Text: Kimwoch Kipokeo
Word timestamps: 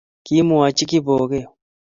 Kimwoch 0.25 0.79
Kipokeo 0.89 1.47